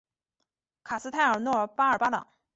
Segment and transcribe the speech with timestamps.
[0.83, 2.25] 卡斯泰尔诺巴尔巴朗。